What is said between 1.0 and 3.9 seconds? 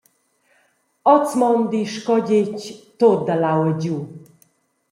Oz mondi sco detg tut dall’aua